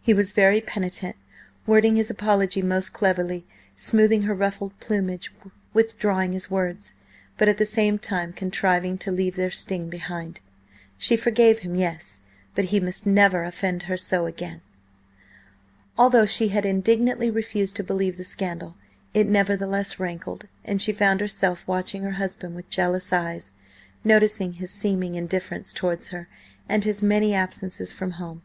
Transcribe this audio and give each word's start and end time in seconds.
He 0.00 0.14
was 0.14 0.32
very 0.32 0.62
penitent, 0.62 1.14
wording 1.66 1.96
his 1.96 2.08
apology 2.08 2.62
most 2.62 2.94
cleverly, 2.94 3.44
smoothing 3.76 4.22
her 4.22 4.32
ruffled 4.32 4.72
plumage, 4.80 5.30
withdrawing 5.74 6.32
his 6.32 6.50
words, 6.50 6.94
but 7.36 7.50
at 7.50 7.58
the 7.58 7.66
same 7.66 7.98
time 7.98 8.32
contriving 8.32 8.96
to 8.96 9.12
leave 9.12 9.36
their 9.36 9.50
sting 9.50 9.90
behind. 9.90 10.40
She 10.96 11.18
forgave 11.18 11.58
him, 11.58 11.74
yes, 11.74 12.20
but 12.54 12.64
he 12.72 12.80
must 12.80 13.06
never 13.06 13.44
offend 13.44 13.82
her 13.82 13.96
so 13.98 14.24
again. 14.24 14.62
Although 15.98 16.24
she 16.24 16.48
had 16.48 16.64
indignantly 16.64 17.30
refused 17.30 17.76
to 17.76 17.84
believe 17.84 18.16
the 18.16 18.24
scandal, 18.24 18.74
it 19.12 19.26
nevertheless 19.26 20.00
rankled, 20.00 20.48
and 20.64 20.80
she 20.80 20.94
found 20.94 21.20
herself 21.20 21.62
watching 21.66 22.04
her 22.04 22.12
husband 22.12 22.56
with 22.56 22.70
jealous 22.70 23.12
eyes, 23.12 23.52
noticing 24.02 24.54
his 24.54 24.70
seeming 24.70 25.14
indifference 25.14 25.74
towards 25.74 26.08
her 26.08 26.26
and 26.70 26.84
his 26.84 27.02
many 27.02 27.34
absences 27.34 27.92
from 27.92 28.12
home. 28.12 28.40